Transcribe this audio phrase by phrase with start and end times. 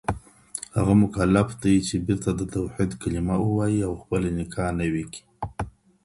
[0.75, 5.23] هغه مکلف دی، چي بيرته د توحيد کلمه ووايي او خپله نکاح نوې کړي